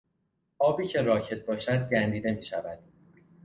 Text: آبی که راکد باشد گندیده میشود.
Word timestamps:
آبی 0.59 0.87
که 0.87 1.01
راکد 1.01 1.45
باشد 1.45 1.89
گندیده 1.89 2.31
میشود. 2.33 2.79